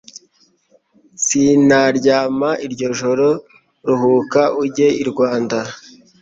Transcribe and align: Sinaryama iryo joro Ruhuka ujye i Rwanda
Sinaryama 1.23 2.49
iryo 2.65 2.87
joro 2.99 3.27
Ruhuka 3.87 4.41
ujye 4.63 4.87
i 5.01 5.05
Rwanda 5.09 5.57